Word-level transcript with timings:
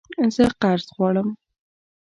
زه 0.35 0.45
قرض 0.61 0.87
غواړم 0.97 1.29